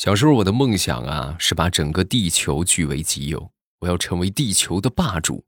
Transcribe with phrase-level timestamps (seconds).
[0.00, 3.50] 小时候我的梦想啊，是把整个地球据为己有，
[3.80, 5.44] 我要成为地球的霸主。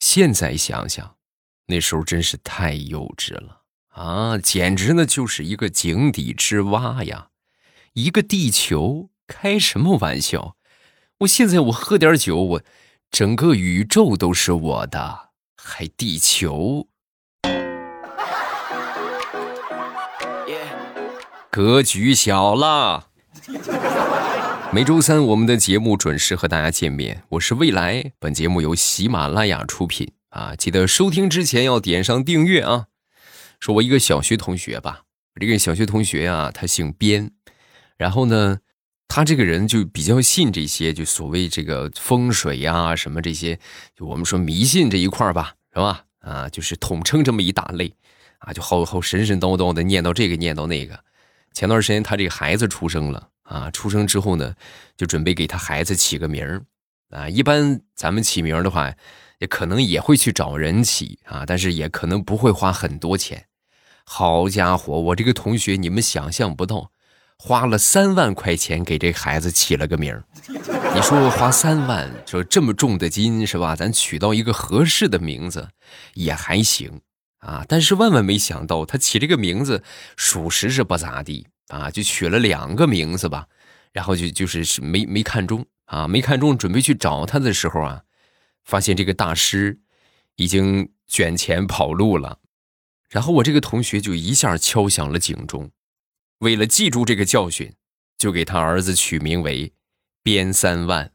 [0.00, 1.14] 现在想想，
[1.66, 7.28] 那时候真是太幼稚了啊，简直呢就是一个井底之蛙呀！
[7.92, 10.56] 一个地球，开什么玩笑？
[11.18, 12.62] 我现在我喝点酒，我
[13.12, 16.88] 整个宇宙都是我的，还地球？
[21.48, 23.10] 格局小了。
[24.72, 27.24] 每周三，我们的节目准时和大家见面。
[27.30, 32.86] 我是未来，本节目由喜马拉雅出品啊，记得收听之前要点上订阅啊。
[33.58, 35.02] 说我一个小学同学吧，
[35.40, 37.32] 这个小学同学啊，他姓边，
[37.96, 38.60] 然后呢，
[39.08, 43.58] 他这个人就比较信这些，就所谓这个风水呀什么这些，
[43.96, 46.04] 就我们说迷信这一块吧，是吧？
[46.20, 47.92] 啊，就是统称这么一大类
[48.38, 51.02] 啊，就好好神神叨叨的念叨这个念叨那个。
[51.52, 54.54] 前段时间他这个孩子出生了啊，出生之后呢，
[54.96, 56.62] 就准备给他孩子起个名儿
[57.10, 57.28] 啊。
[57.28, 58.90] 一般咱们起名的话，
[59.40, 63.44] 也可能也会去找人起啊，但是也可能不会花很多钱。
[64.04, 66.90] 好家伙，我这个同学你们想象不到，
[67.36, 70.24] 花了三万块钱给这孩子起了个名儿。
[70.94, 73.76] 你说我花三万，说这么重的金是吧？
[73.76, 75.68] 咱取到一个合适的名字
[76.14, 77.02] 也还行。
[77.42, 77.64] 啊！
[77.68, 79.82] 但是万万没想到，他起这个名字，
[80.16, 81.90] 属实是不咋地啊！
[81.90, 83.48] 就取了两个名字吧，
[83.92, 88.02] 然后就就是没没看中啊，没看中，准备去找他的时候啊，
[88.64, 89.80] 发现这个大师
[90.36, 92.40] 已经卷钱跑路了。
[93.08, 95.70] 然后我这个同学就一下敲响了警钟，
[96.38, 97.74] 为了记住这个教训，
[98.16, 99.72] 就给他儿子取名为
[100.22, 101.12] 边三万。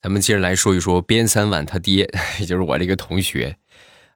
[0.00, 3.56] 咱们接着来说一说边三万他爹， 也就是我这个同学。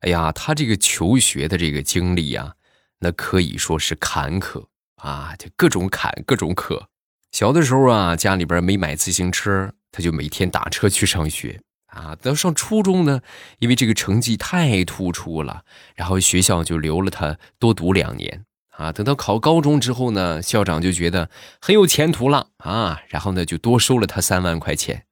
[0.01, 2.55] 哎呀，他这个求学的这个经历啊，
[3.01, 4.67] 那可以说是坎坷
[4.97, 6.85] 啊，就各种坎，各种坷。
[7.33, 12.15] 小的时候啊，家里边没买自行车，他就每天打车去上学啊。
[12.15, 13.21] 等上初中呢，
[13.59, 15.65] 因为这个成绩太突出了，
[15.97, 18.93] 然后学校就留了他多读两年啊。
[18.93, 25.07] 等到考高中之后呢，校长就觉得很有前途了啊，然后呢就多收了他三万块钱。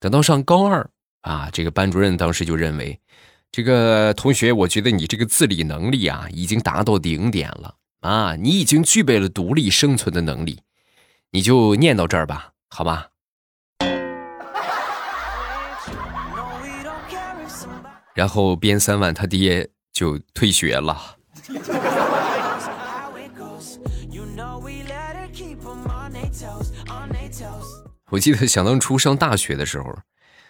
[0.00, 0.88] 等到上高二
[1.22, 3.00] 啊，这个班主任当时就认为，
[3.50, 10.60] 这个同学，我觉得你这个自理能力啊，已经达到顶点了啊，你已经具备了独立生存的能力，
[11.32, 13.08] 你就念到这儿吧，好吧。
[18.14, 21.16] 然后边三万他爹就退学了。
[28.10, 29.98] 我记得想当初上大学的时候，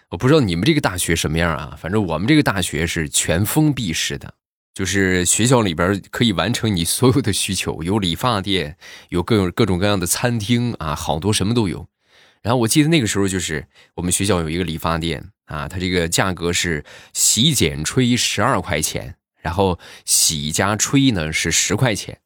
[0.09, 1.77] 我不知道你们这个大学什么样啊？
[1.77, 4.33] 反正我们这个大学是全封闭式的，
[4.73, 8.77] 就是学校里边可以完成你所有的需求，有理发店，
[9.09, 11.85] 有各种各种各样的餐厅啊，好多什么都有。
[12.41, 22.19] 然后我记得那个时候就是我们学校有一个理发店啊，它这个价格是洗剪吹十二块钱，然后洗加吹呢是十块钱。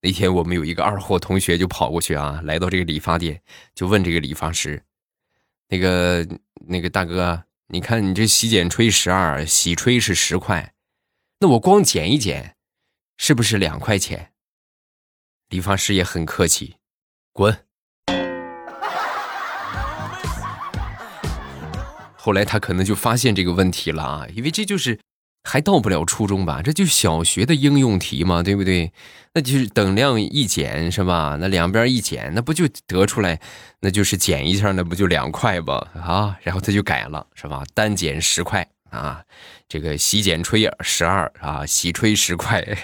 [0.00, 3.42] 那天我们有一个二货同学就跑过去啊，来到这个理发店，
[3.74, 4.84] 就问这个理发师
[5.68, 6.24] ：“那个
[6.68, 10.72] 那个大哥，你看你这洗剪吹十二，洗吹是十块，
[11.40, 12.54] 那我光剪一剪，
[13.16, 14.30] 是不是两块钱？”
[15.50, 16.76] 理发师也很客气
[17.34, 17.64] ：“滚。”
[22.14, 25.00] 后来他可能就发现这个问题了啊，因为这就是。
[25.44, 26.60] 还到不了初中吧？
[26.62, 28.92] 这就小学的应用题嘛，对不对？
[29.32, 31.38] 那就是等量一减是吧？
[31.40, 33.40] 那两边一减，那不就得出来？
[33.80, 35.86] 那就是减一下，那不就两块吧？
[35.94, 37.62] 啊，然后他就改了是吧？
[37.72, 39.22] 单减十块啊，
[39.68, 42.62] 这个洗剪吹十二啊，洗吹十块。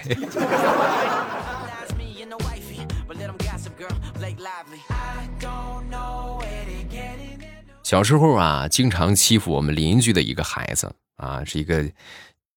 [7.82, 11.84] 小时候啊，经常欺负我们邻居的一个孩子啊，是一个。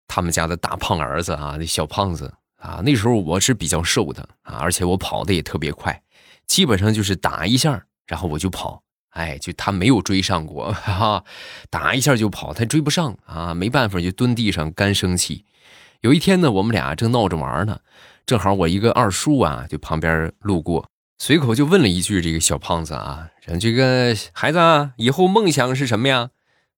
[0.07, 6.02] 他们家的大胖儿子啊，那小胖子啊，那时候我是比较瘦的啊，而且我跑的也特别快，
[6.47, 11.23] 基本上就是打一下，然后我就跑，哎，就他没有追上过， 哈哈，
[11.70, 15.46] 打一下就跑，他追不上啊，没办法就蹲地上干生气。
[16.02, 17.79] 有一天呢，我们俩正闹着玩呢，
[18.26, 20.90] 正好我一个二叔啊，就旁边路过，
[21.20, 23.29] 随口就问了一句：“这个小胖子啊，
[23.59, 26.29] 这个孩子啊以后梦想是什么呀？”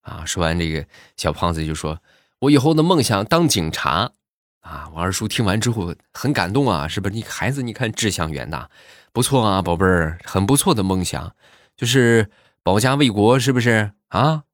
[0.02, 0.84] 啊，说完这个
[1.16, 2.00] 小胖子就说。
[2.40, 4.12] 我以后的梦想当警察，
[4.60, 4.88] 啊！
[4.94, 7.14] 我二叔听完之后很感动啊，是不是？
[7.14, 8.70] 你孩子，你看志向远大，
[9.12, 11.34] 不错啊，宝贝儿，很不错的梦想，
[11.76, 12.30] 就是
[12.62, 14.44] 保家卫国，是不是啊？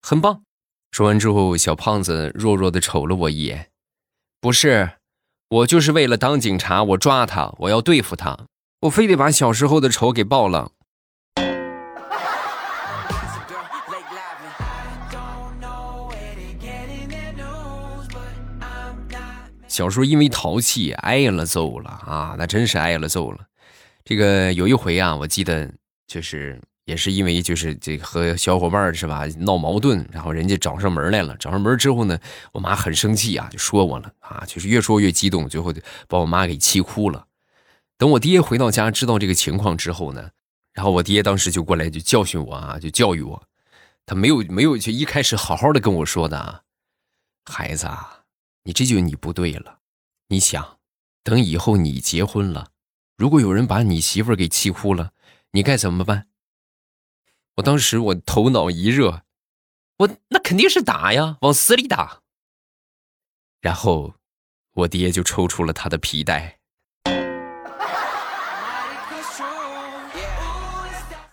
[0.00, 0.42] 很棒。
[0.90, 3.70] 说完之后，小胖子弱弱的瞅了我一眼，
[4.40, 4.92] 不是，
[5.48, 8.46] 我就是为了当警察，我抓他，我要对付他，
[8.80, 10.72] 我非得把小时候的仇给报了。
[19.74, 23.40] 小时候因为淘气挨了揍了啊，那真是挨了揍了。
[24.04, 25.68] 这个有一回啊，我记得
[26.06, 31.36] 就是也是因为就是这和小伙伴是吧闹矛盾，然后人家找上门来了。
[31.38, 32.16] 找上门之后呢，
[32.52, 37.26] 我妈很生气啊，就说我了啊，就是越说越激动，最后就把我妈给气哭了。
[37.98, 40.30] 等我爹回到家知道这个情况之后呢，
[40.72, 43.42] 然后我爹当时就过来就教训我啊，就教育我，
[44.06, 46.60] 他没有没有就一开始好好的跟我说的啊，
[47.44, 48.13] 孩子啊。
[48.66, 49.80] 你这就你不对了，
[50.28, 50.78] 你想，
[51.22, 52.68] 等以后你结婚了，
[53.14, 55.12] 如果有人把你媳妇儿给气哭了，
[55.50, 56.28] 你该怎么办？
[57.56, 59.22] 我当时我头脑一热，
[59.98, 62.22] 我那肯定是打呀，往死里打。
[63.60, 64.14] 然后，
[64.72, 66.58] 我爹就抽出了他的皮带。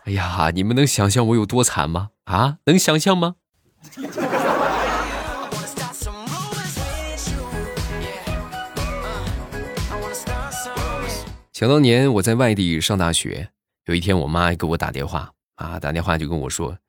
[0.03, 2.11] 哎呀，你们能想象我有多惨吗？
[2.25, 3.37] 啊，能想象吗？
[11.61, 13.51] 想当年我在外地上大学，
[13.85, 16.79] 有一天我妈给我打电话啊，打电话就跟我说：“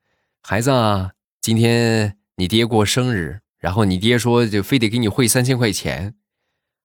[0.42, 1.10] 孩子啊，
[1.42, 6.14] 今天你爹过生日，然后你爹说就非得给你汇三千块钱。”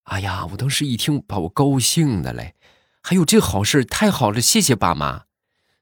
[0.04, 2.56] 哎呀，我当时一听把我高兴的嘞，
[3.02, 5.24] 还有这好事，太好了，谢谢爸妈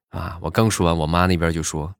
[0.09, 0.37] 啊！
[0.43, 1.95] 我刚说完，我妈那边就说：“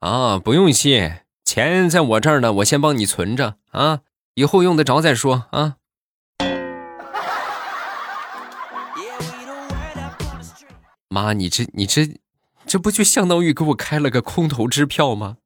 [0.00, 4.00] 啊，不用谢，钱在我这儿呢，我先帮你存着啊，
[4.34, 5.76] 以后用得着再说啊。”
[11.12, 12.08] 妈，你这你这，
[12.66, 15.38] 这不就相当于给我开了个空头支票吗？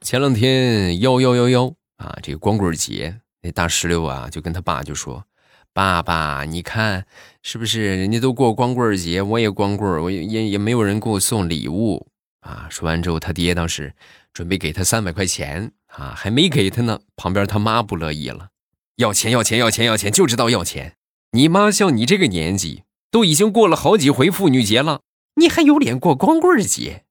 [0.00, 5.24] 前两天幺幺幺幺啊，这个光棍节，那大石榴啊，就跟他爸就说
[5.72, 7.06] ：“爸爸，你看
[7.44, 12.08] 是不是人家都过光棍节，我也光棍，我也也没有人给我送礼物
[12.40, 13.94] 啊。”说完之后，他爹当时
[14.32, 15.70] 准备给他三百块钱。
[15.96, 18.48] 啊，还没给他呢，旁边他妈不乐意了，
[18.96, 20.94] 要钱要钱要钱要钱，就知道要钱。
[21.32, 25.00] 你妈像你这个年纪，都已经过了好几回妇女节了，
[25.36, 27.04] 你还有脸过光棍节？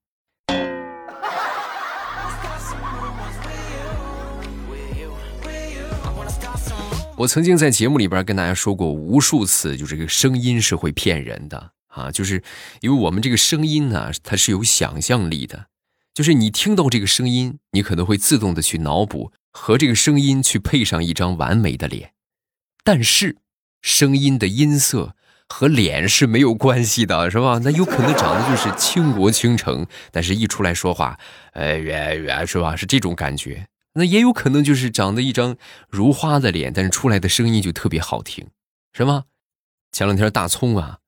[7.18, 12.42] 我曾经在节目里边跟大家说过无数次，就这个声音是会骗人的啊，就是
[12.80, 15.66] 因为我们这个声音呢，它是有想象力的。
[16.14, 22.12] 就是你听到这个声音，你可能会自动的去脑补和这个声音去配上一张完美的脸，
[22.84, 23.38] 但是
[23.80, 25.16] 声音的音色
[25.48, 27.60] 和脸是没有关系的，是吧？
[27.62, 31.18] 那有可能长得就是倾国倾城，但是一出来说话，
[31.54, 32.76] 呃，圆圆是吧？
[32.76, 33.68] 是这种感觉。
[33.94, 35.56] 那也有可能就是长得一张
[35.88, 38.48] 如花的脸，但是出来的声音就特别好听，
[38.92, 39.24] 是吗？
[39.92, 40.98] 前两天大葱啊，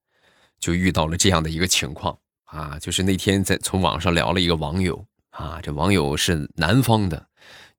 [0.59, 2.19] 就遇到了这样的一个情况。
[2.55, 7.27] 啊，就是那天在从网上聊了一个网友啊，这网友是南方的，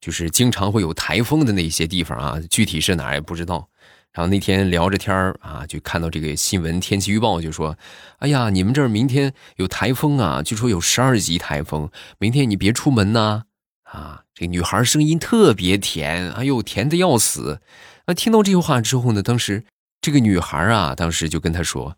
[0.01, 3.69] 就是经常会有台风的那些地方啊，具体是哪也不知道。
[4.11, 7.77] 然后那天聊着天啊，就看到这个新闻天气预报，就说
[8.19, 13.43] ：“哎呀，你们这儿明天有台风啊，据说有十二级台风，明天你别出门呐。”
[13.83, 17.61] 啊，这女孩声音特别甜，哎呦，甜的要死。
[18.05, 19.63] 啊，听到这句话之后呢，当时
[20.01, 21.95] 这个女孩啊，当时就跟他说。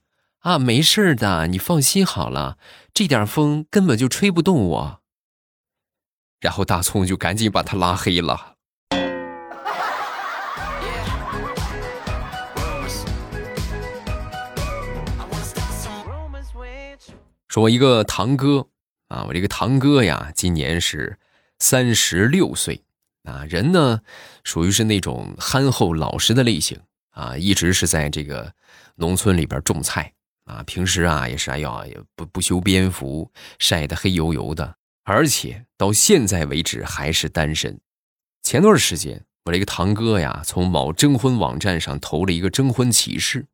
[0.48, 2.58] 啊，没事的，你放心好了，
[2.94, 5.01] 这点风根本就吹不动我。
[6.39, 8.54] 然后大葱就赶紧把他拉黑了。
[17.50, 18.70] 说一个堂哥
[19.10, 21.20] 啊，我这个堂哥呀，今年是
[21.60, 22.86] 三十六岁
[23.24, 24.00] 啊，人呢
[24.46, 28.54] 属于是那种憨厚老实的类型啊，一直是在这个
[28.96, 30.13] 农村里边种菜。
[30.48, 37.80] 啊，平时啊也是哎呀，也不不修边幅，晒得黑油油的，而且到现在为止还是单身。
[38.42, 43.46] 前段时间，我这个堂哥呀，从某征婚网站上投了一个征婚启事，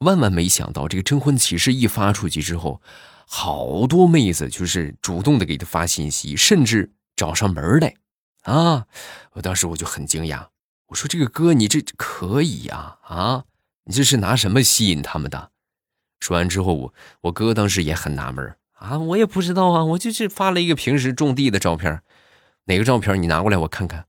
[0.00, 2.82] 万万没想到，这个征婚启事一发出去之后，
[3.26, 7.94] 好多妹子就是主动的给他发信息，甚至找上门来。
[8.42, 8.86] 啊，
[9.32, 10.48] 我当时我就很惊讶，
[10.88, 13.44] 我说这个哥你这可以呀，啊，
[13.84, 15.50] 你这是拿什么吸引他们的？
[16.20, 22.02] 说完之后，我我哥当时也很纳闷啊，我也不知道啊，我就是发了一个平时种地的照片，
[22.64, 24.06] 哪个照片你拿过来我看看。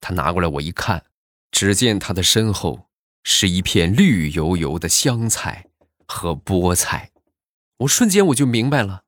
[0.00, 1.04] 他拿过来我一看，
[1.50, 2.88] 只见他的身后
[3.24, 5.66] 是一片绿油油的香菜
[6.06, 7.10] 和菠菜，
[7.78, 9.04] 我瞬间我就明白了，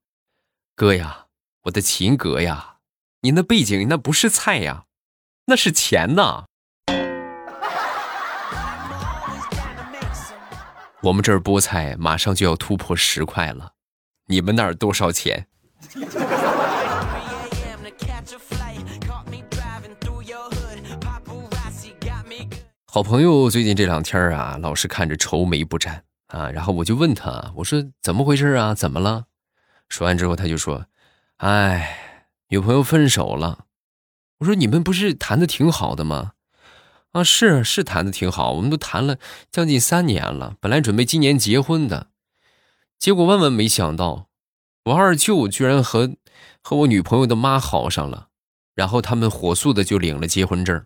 [0.74, 1.26] 哥呀，
[1.64, 2.78] 我的秦哥呀，
[3.20, 4.86] 你那背景那不是菜呀，
[5.46, 6.46] 那是钱呐。
[11.00, 13.74] 我们这儿菠菜马上就要突破十块了，
[14.26, 15.46] 你们那儿多少钱？
[22.90, 28.74] 好朋友最近这两天啊，老是看着愁眉不展啊，然后我就问他，我说怎么回事啊？
[28.74, 29.26] 怎么了？
[29.88, 30.86] 说完之后他就说
[31.38, 33.66] ：“哎，女朋友分手了。”
[34.38, 36.32] 我说：“你们不是谈的挺好的吗？”
[37.12, 39.18] 啊，是是谈的挺好，我们都谈了
[39.50, 42.10] 将近三年了，本来准备今年结婚的，
[42.98, 44.28] 结果万万没想到，
[44.84, 46.14] 我二舅居然和
[46.62, 48.28] 和我女朋友的妈好上了，
[48.74, 50.84] 然后他们火速的就领了结婚证。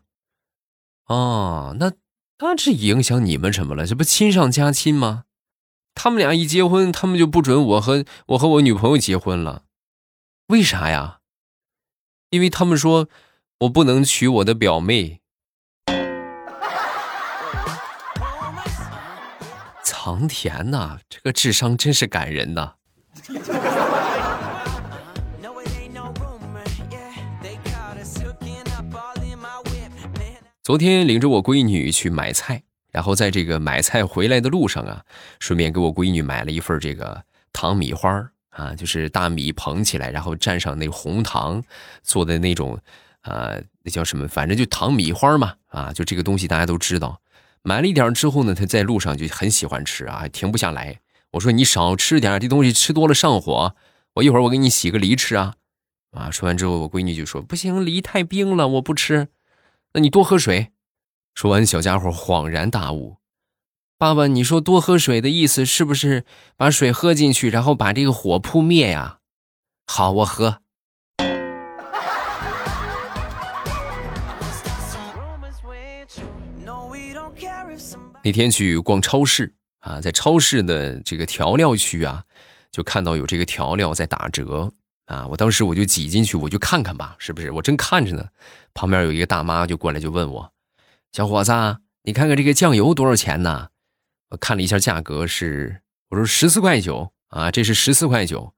[1.06, 1.92] 哦，那
[2.38, 3.84] 那这影响你们什么了？
[3.84, 5.24] 这不亲上加亲吗？
[5.94, 9.64] 他们俩一结婚，他们就不准我和我和我女朋友结婚了，
[10.46, 11.18] 为啥呀？
[12.30, 13.08] 因为他们说
[13.58, 15.21] 我不能娶我的表妹。
[20.04, 22.72] 唐田呐，这个智商真是感人呐！
[30.60, 35.04] 昨天领着我闺女去买菜，然后在这个买菜回来的路上啊，
[35.38, 41.62] 顺便给我闺女买了一份这个糖米花啊，就是大米捧起来，然后蘸上那红糖
[42.02, 42.76] 做的那种，
[43.20, 44.26] 呃，那叫什么？
[44.26, 47.21] 反正就糖米花嘛，啊，就这个东西大家都知道。
[47.62, 51.00] 买了一点之后呢，他在路上就很喜欢吃啊，停不下来。
[51.32, 53.74] 我说你少吃点，这东西吃多了上火。
[54.14, 55.54] 我一会儿我给你洗个梨吃啊。
[56.10, 59.28] 啊，说完之后，我闺女就说不行，梨太冰了，我不吃。
[59.94, 60.72] 那你多喝水。
[61.34, 63.18] 说完，小家伙恍然大悟：
[63.96, 66.24] 爸爸，你说多喝水的意思是不是
[66.56, 69.18] 把水喝进去，然后把这个火扑灭呀？
[69.86, 70.61] 好，我喝。
[78.24, 82.22] 那天去逛超市啊，在超市的这个调料区啊，
[82.70, 84.72] 就看到有这个调料在打折
[85.06, 85.26] 啊。
[85.26, 87.50] 我当时我就挤进去，我就看看吧，是不是？
[87.50, 88.28] 我正看着呢，
[88.74, 90.52] 旁边有一个大妈就过来就问我
[91.12, 91.52] ：“小伙子，
[92.04, 93.68] 你看看这个酱油多少钱呢？”
[94.30, 98.54] 我看了一下价格是，我说十四块九啊，这是十四块九。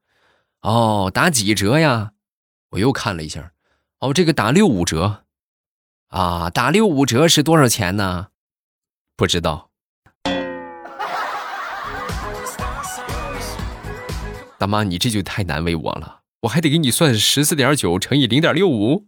[0.61, 2.11] 哦，打几折呀？
[2.69, 3.51] 我又看了一下，
[3.99, 5.23] 哦，这个打六五折
[6.09, 8.27] 啊，打六五折是多少钱呢？
[9.17, 9.69] 不知道，
[14.57, 19.05] 大妈，你这就太难为我了，我还得给你算十四点九乘以零点六五。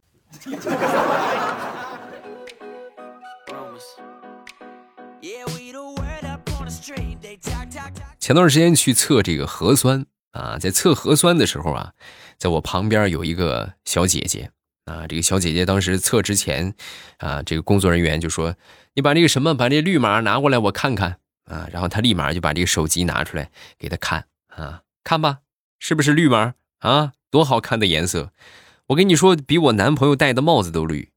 [8.18, 11.92] 前段时间去测这个核酸啊，在测核酸的时候啊，
[12.38, 14.52] 在我旁边有一个小姐姐。
[14.88, 16.74] 啊，这个小姐姐当时测之前，
[17.18, 18.56] 啊，这个工作人员就说
[18.96, 25.40] ：“你把这个什么，把这绿码拿过来，我看看。”啊，然后她立马就把这个手机拿出来给她看，啊，看吧，
[25.80, 26.56] 是不是绿码？
[26.80, 28.32] 啊，多好看的颜色！
[28.88, 31.10] 我跟你说，比我男朋友戴的帽子都绿。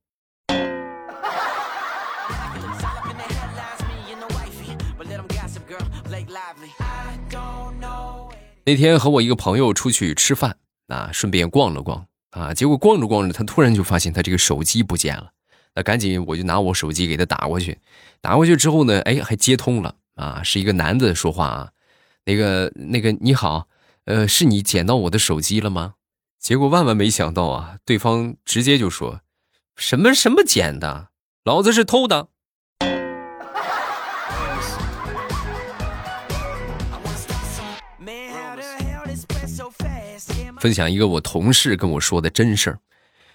[8.64, 12.06] 那天和我一个朋友出去吃饭，啊，顺便逛了逛。
[12.30, 12.54] 啊！
[12.54, 15.32] 结果逛着逛着，他突然就发现他这个手机不见了。
[15.74, 17.78] 那赶紧我就拿我手机给他打过去，
[18.20, 20.42] 打过去之后呢，哎，还接通了啊！
[20.42, 21.70] 是一个男的说话啊，
[22.24, 23.68] 那个那个你好，
[24.04, 25.94] 呃，是你捡到我的手机了吗？
[26.38, 29.20] 结果万万没想到啊，对方直接就说
[29.76, 31.10] ：“什么什么捡的，
[31.44, 32.28] 老子是偷的。”
[40.60, 42.78] 分享一个我同事跟我说的真事儿。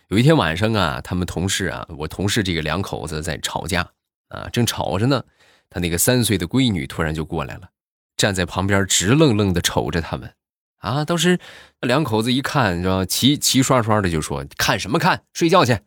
[0.10, 3.90] 有一天晚上啊，他们同事啊，我同事这个两口子在吵架
[4.30, 5.24] 啊，正吵着呢，
[5.68, 7.70] 他那个三岁的闺女突然就过来了，
[8.16, 10.36] 站在旁边直愣愣的瞅着他们。
[10.78, 11.40] 啊，当时
[11.82, 13.04] 那两口子一看，是吧？
[13.04, 15.24] 齐齐刷刷的就说：“看什么看？
[15.34, 15.80] 睡觉去！”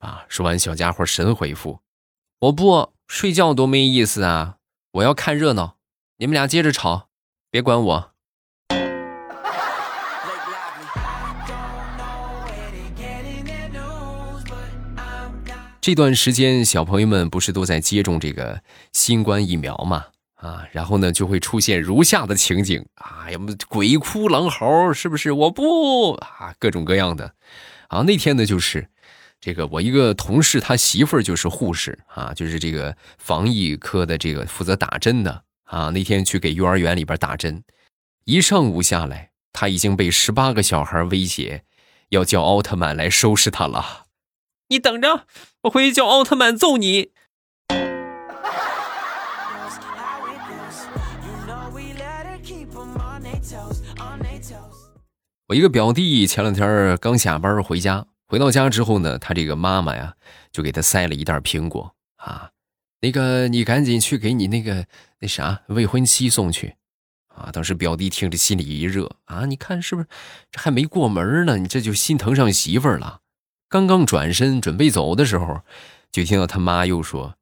[0.00, 1.80] 啊，说完，小家伙神回复
[2.40, 4.56] ：“我不睡觉多没意思啊，
[4.92, 5.78] 我要看热闹。
[6.18, 7.08] 你们俩接着吵，
[7.50, 8.12] 别管我。”
[15.86, 18.60] 这段时间，小朋友们不是都在接种这个
[18.92, 20.06] 新冠疫苗嘛？
[20.34, 25.30] 啊，然后呢，就会出现如下的情景啊，要么鬼哭狼嚎，是不是？
[25.30, 27.32] 我不啊，各种各样的。
[27.86, 28.88] 啊，那天呢，就是
[29.40, 35.90] 这个我一个同事，他媳妇儿就是护士啊，就是这个防疫科的这个负责打针的啊。
[35.90, 37.62] 那天去给幼儿园里边打针，
[38.24, 41.62] 一上午下来，他已经被十八个小孩威胁，
[42.08, 44.05] 要叫奥特曼来收拾他了。
[44.68, 45.26] 你等着，
[45.62, 47.10] 我回去叫奥特曼揍你。
[55.48, 60.14] 我一个表弟前两天刚下班回家，回到家之后呢，他这个妈妈呀
[60.50, 62.50] 就给他塞了一袋苹果啊，
[63.00, 64.84] 那个你赶紧去给你那个
[65.20, 66.74] 那啥未婚妻送去
[67.28, 67.50] 啊。
[67.52, 70.08] 当时表弟听着心里一热啊，你看是不是
[70.50, 73.20] 这还没过门呢，你这就心疼上媳妇儿了。
[73.76, 75.60] 刚刚转身准备走的时候，
[76.10, 77.34] 就听到他妈又说：“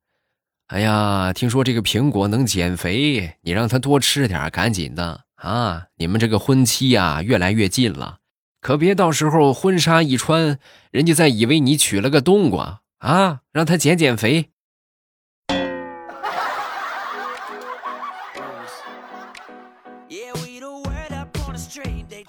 [0.66, 5.84] 哎呀，听说这个苹果能减肥，你让他多吃点，赶紧的。”啊！
[5.98, 8.18] 你们这个婚期呀，越来越近了，
[8.60, 10.58] 可别到时候婚纱一穿，
[10.90, 13.42] 人家再以为你娶了个冬瓜啊！
[13.52, 14.50] 让他减减肥。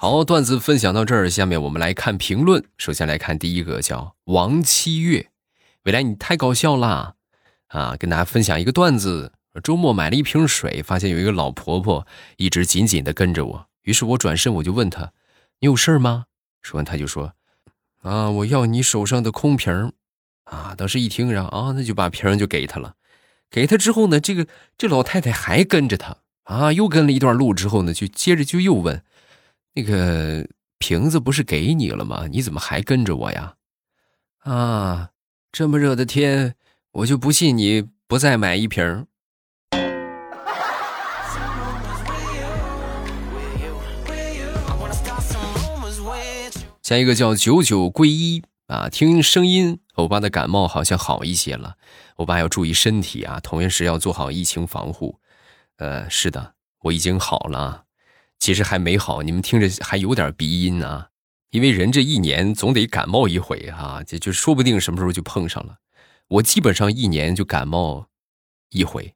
[0.07, 2.63] 好，段子分享到这儿，下面我们来看评论。
[2.77, 5.31] 首先来看第一个，叫王七月，
[5.85, 7.15] 未来你太搞笑啦！
[7.69, 9.33] 啊，跟大家分享一个段子。
[9.63, 12.05] 周末买了一瓶水，发现有一个老婆婆
[12.38, 13.67] 一直紧紧的跟着我。
[13.81, 15.12] 于是我转身我就问她
[15.59, 16.25] ：“你有事吗？”
[16.62, 17.33] 说完她就说
[18.03, 19.91] ：“啊，我要你手上的空瓶
[20.43, 22.93] 啊，当时一听，然后啊，那就把瓶就给她了。
[23.50, 24.45] 给她之后呢，这个
[24.77, 29.03] 这老太太还跟着她啊，又跟了一段路之后呢，就接着就又问
[29.75, 30.48] ：“那个
[30.79, 32.27] 瓶子不是给你了吗？
[32.32, 33.55] 你怎么还跟着我呀？”
[34.39, 35.10] 啊，
[35.51, 36.55] 这么热的天，
[36.91, 39.05] 我就不信你不再买一瓶。
[46.82, 51.77] 下一个叫九九归一啊，听声音，欧巴的感冒好像好一些了。
[52.17, 55.20] 欧巴要注意身体啊，同样是要做好疫情防护。
[55.77, 56.53] 呃，是的，
[56.84, 57.85] 我已经好了，
[58.39, 61.10] 其实还没好，你们听着还有点鼻音啊。
[61.51, 65.78] 因为人这一年总得感冒一回啊，这就说不定什么时候就碰上了。
[66.28, 68.08] 我基本上一年就感冒
[68.69, 69.13] 一回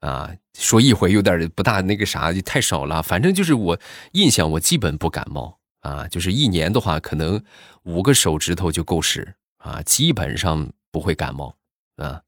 [0.00, 3.02] 啊，说一回有点不大那个啥，就太少了。
[3.02, 3.80] 反正就是我
[4.12, 5.58] 印象，我基本不感冒。
[5.80, 7.40] 啊，就是一年的话，可能
[7.84, 11.54] 五个手指头就够使啊，基本上不会感冒
[11.96, 12.20] 啊，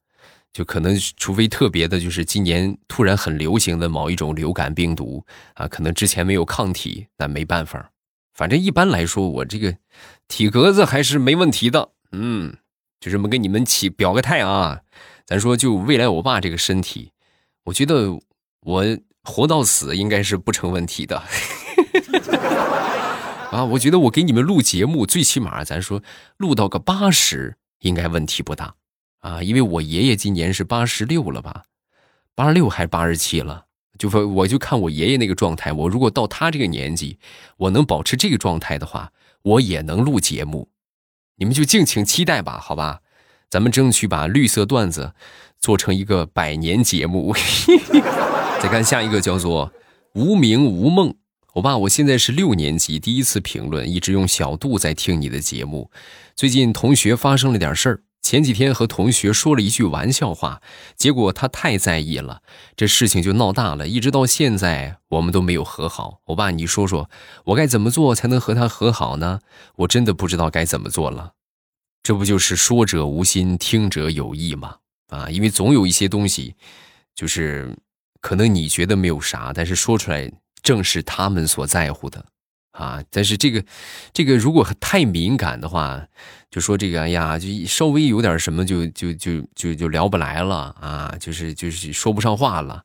[0.52, 7.92] 就可能除非特别的，就是今年突然很流行的某一种流感病毒啊，可能之前没有抗体，那没办法。
[8.34, 9.76] 反正一般来说，我这个
[10.26, 11.90] 体格子还是没问题的。
[12.12, 12.56] 嗯，
[12.98, 14.80] 就这么跟你们起表个态啊，
[15.26, 17.12] 咱说就未来我爸这个身体，
[17.64, 18.18] 我觉得
[18.62, 18.84] 我
[19.22, 21.22] 活到死应该是不成问题的。
[23.52, 26.02] 啊，我觉得我给你们录节目，最起码咱说
[26.36, 28.74] 录到个八十，应该问题不大
[29.20, 29.42] 啊。
[29.42, 31.64] 因为我爷爷今年是八十六了吧，
[32.34, 33.64] 八十六还是八十七了？
[33.98, 37.18] 就说我就看我爷爷那个状态，我如果到他这个年纪，
[37.58, 40.70] 我能保持这个状态的话，我也能录节目。
[41.36, 43.00] 你们就敬请期待吧，好吧？
[43.50, 45.12] 咱们争取把绿色段子
[45.58, 47.34] 做成一个百年节目。
[48.62, 49.72] 再看下一个，叫做
[50.14, 51.14] 无名无梦。
[51.54, 55.90] 我爸，我现在是六年级，第一次评论，一直用小度在听你的节目。
[56.36, 60.60] 最近同学发生了点事儿，前几天和同学说了一句玩笑话，
[60.96, 62.42] 结果他太在意了，
[62.76, 66.20] 这事情就闹大了，一直到现在我们都没有和好。
[66.26, 67.10] 我爸，你说说
[67.46, 69.40] 我该怎么做才能和他和好呢？
[69.76, 71.32] 我真的不知道该怎么做了。
[72.02, 74.76] 这不就是说者无心，听者有意吗？
[75.08, 76.54] 啊，因为总有一些东西，
[77.14, 77.76] 就是
[78.20, 80.32] 可能你觉得没有啥，但是说出来。
[80.62, 82.22] 正是他们所在乎的，
[82.72, 83.02] 啊！
[83.10, 83.64] 但是这个，
[84.12, 86.06] 这个如果太敏感的话，
[86.50, 91.14] 就说这个，哎呀，就稍微有点什么，就就就就就聊不来了啊！
[91.18, 92.84] 就是就是说不上话了，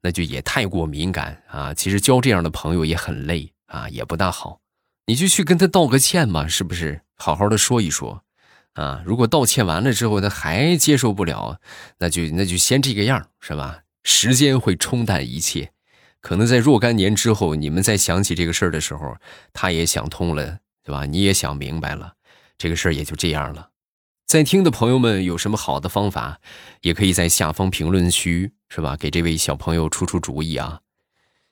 [0.00, 1.74] 那就也太过敏感啊！
[1.74, 4.60] 其实交这样的朋友也很累啊，也不大好。
[5.06, 7.02] 你就去跟他道个歉嘛，是不是？
[7.16, 8.22] 好好的说一说
[8.72, 9.02] 啊！
[9.04, 11.60] 如果道歉完了之后他还接受不了，
[11.98, 13.80] 那就那就先这个样，是吧？
[14.02, 15.73] 时间会冲淡一切。
[16.24, 19.14] 可能在若干年之后，你们再想起这个事儿的时候，
[19.52, 21.04] 他也想通了，对吧？
[21.04, 22.14] 你也想明白了，
[22.56, 23.68] 这个事儿也就这样了。
[24.24, 26.40] 在听的朋友们有什么好的方法，
[26.80, 28.96] 也可以在下方评论区，是吧？
[28.96, 30.80] 给这位小朋友出出主意啊。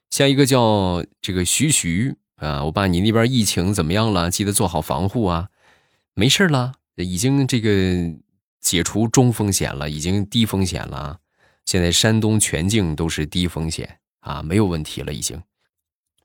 [0.08, 4.30] 下一个叫这个徐徐啊，我爸，你那边疫情怎么样了？
[4.30, 5.50] 记得做好防护啊。
[6.14, 7.70] 没事了，已经这个
[8.58, 11.18] 解除中风险了，已经低风险了。
[11.66, 13.98] 现在山东全境都是低风险。
[14.22, 15.40] 啊，没有问题了，已经。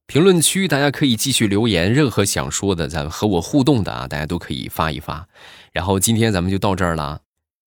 [0.08, 5.28] 评论区大家可以继续留言，任何想说的，咱和我互动的啊，大家都可以发一发。
[5.74, 7.22] 然后今天咱们就到这儿了。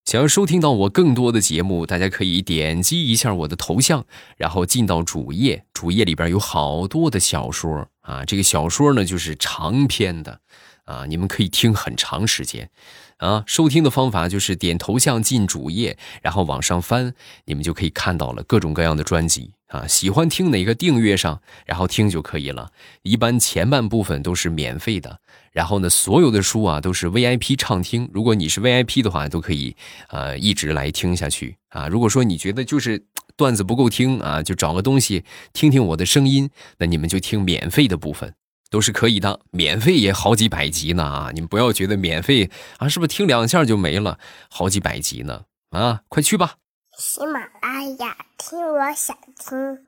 [0.07, 4.07] 想要收听到我更多的节目，大家可以点击一下我的头像，
[4.39, 5.65] 然后进到主页。
[5.75, 10.41] 主页里边有好多的小说啊，这个小说呢就是长篇的，
[10.87, 12.71] 啊，你们可以听很长时间。
[13.19, 17.15] 啊，收听的方法就是点头像进主页，然后往上翻，
[17.45, 19.87] 你们就可以看到了各种各样的专辑啊。
[19.89, 22.71] 喜欢听哪个订阅上，然后听就可以了。
[23.03, 25.19] 一般前半部分都是免费的，
[25.51, 28.09] 然后呢，所有的书啊都是 VIP 畅听。
[28.13, 29.75] 如果你是 VIP 的话，都可以
[30.11, 31.89] 呃一直来听下去啊。
[31.89, 33.05] 如果说你觉得就是
[33.37, 38.35] 段子不够听啊，就找个东西听听我的声音，那你们就听免费的部分。
[38.71, 41.31] 都是可以的，免费也好几百集呢啊！
[41.35, 44.21] 你们不要觉得免费啊，是不是听两下就没了？
[44.49, 46.03] 好几百集呢啊！
[46.07, 46.60] 快去吧！
[47.01, 49.87] 喜马拉雅听，我想听。